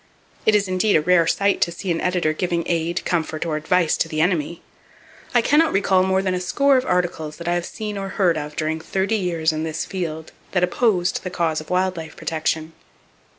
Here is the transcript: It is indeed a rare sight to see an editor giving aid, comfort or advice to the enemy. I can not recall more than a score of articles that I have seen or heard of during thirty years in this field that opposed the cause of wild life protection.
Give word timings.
It 0.47 0.55
is 0.55 0.67
indeed 0.67 0.95
a 0.95 1.01
rare 1.01 1.27
sight 1.27 1.61
to 1.61 1.71
see 1.71 1.91
an 1.91 2.01
editor 2.01 2.33
giving 2.33 2.63
aid, 2.65 3.05
comfort 3.05 3.45
or 3.45 3.55
advice 3.55 3.95
to 3.97 4.07
the 4.07 4.19
enemy. 4.19 4.63
I 5.35 5.43
can 5.43 5.59
not 5.59 5.71
recall 5.71 6.01
more 6.01 6.23
than 6.23 6.33
a 6.33 6.41
score 6.41 6.75
of 6.75 6.87
articles 6.87 7.37
that 7.37 7.47
I 7.47 7.53
have 7.53 7.67
seen 7.67 7.99
or 7.99 8.07
heard 8.09 8.35
of 8.35 8.55
during 8.55 8.79
thirty 8.79 9.15
years 9.17 9.51
in 9.53 9.61
this 9.63 9.85
field 9.85 10.31
that 10.53 10.63
opposed 10.63 11.21
the 11.23 11.29
cause 11.29 11.61
of 11.61 11.69
wild 11.69 11.97
life 11.97 12.15
protection. 12.17 12.73